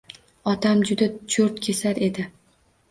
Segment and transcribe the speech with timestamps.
[0.53, 2.31] Otam juda cho‘rtkesar edi.